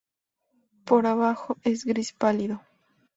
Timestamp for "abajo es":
1.05-1.85